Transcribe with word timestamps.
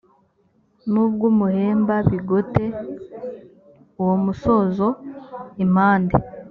n 0.91 0.93
ubw 1.05 1.19
umuhemba 1.31 1.95
bigote 2.09 2.65
uwo 4.01 4.15
musozo 4.25 4.87
impande 5.63 6.15